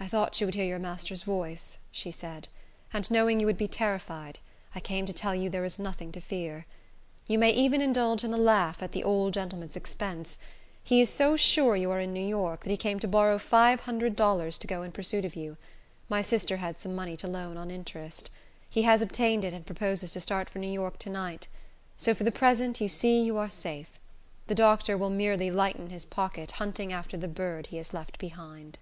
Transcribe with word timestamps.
"I 0.00 0.08
thought 0.08 0.40
you 0.40 0.48
would 0.48 0.56
hear 0.56 0.64
your 0.66 0.80
master's 0.80 1.22
voice," 1.22 1.78
she 1.92 2.10
said; 2.10 2.48
"and 2.92 3.08
knowing 3.08 3.38
you 3.38 3.46
would 3.46 3.56
be 3.56 3.68
terrified, 3.68 4.40
I 4.74 4.80
came 4.80 5.06
to 5.06 5.12
tell 5.12 5.32
you 5.32 5.48
there 5.48 5.64
is 5.64 5.78
nothing 5.78 6.10
to 6.12 6.20
fear. 6.20 6.66
You 7.28 7.38
may 7.38 7.50
even 7.52 7.80
indulge 7.80 8.24
in 8.24 8.34
a 8.34 8.36
laugh 8.36 8.82
at 8.82 8.90
the 8.90 9.04
old 9.04 9.32
gentleman's 9.32 9.76
expense. 9.76 10.38
He 10.82 11.00
is 11.00 11.08
so 11.08 11.36
sure 11.36 11.76
you 11.76 11.92
are 11.92 12.00
in 12.00 12.12
New 12.12 12.26
York, 12.26 12.64
that 12.64 12.70
he 12.70 12.76
came 12.76 12.98
to 12.98 13.06
borrow 13.06 13.38
five 13.38 13.80
hundred 13.82 14.16
dollars 14.16 14.58
to 14.58 14.66
go 14.66 14.82
in 14.82 14.90
pursuit 14.90 15.24
of 15.24 15.36
you. 15.36 15.56
My 16.08 16.20
sister 16.20 16.56
had 16.56 16.80
some 16.80 16.96
money 16.96 17.16
to 17.18 17.28
loan 17.28 17.56
on 17.56 17.70
interest. 17.70 18.28
He 18.68 18.82
has 18.82 19.02
obtained 19.02 19.44
it, 19.44 19.54
and 19.54 19.64
proposes 19.64 20.10
to 20.10 20.20
start 20.20 20.50
for 20.50 20.58
New 20.58 20.72
York 20.72 20.98
to 20.98 21.10
night. 21.10 21.46
So, 21.96 22.12
for 22.12 22.24
the 22.24 22.32
present, 22.32 22.80
you 22.80 22.88
see 22.88 23.22
you 23.22 23.36
are 23.36 23.48
safe. 23.48 24.00
The 24.48 24.56
doctor 24.56 24.98
will 24.98 25.10
merely 25.10 25.52
lighten 25.52 25.90
his 25.90 26.04
pocket 26.04 26.52
hunting 26.52 26.92
after 26.92 27.16
the 27.16 27.28
bird 27.28 27.68
he 27.68 27.76
has 27.76 27.94
left 27.94 28.18
behind." 28.18 28.80